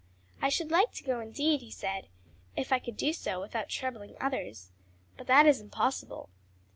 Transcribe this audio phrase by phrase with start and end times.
[0.41, 2.07] "I should like to go indeed," he said,
[2.55, 4.71] "if I could do so without troubling others;
[5.15, 6.31] but that is impossible."